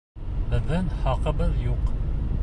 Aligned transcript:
Беҙҙең 0.53 0.87
хаҡыбыҙ 1.03 1.53
юҡ! 1.65 1.93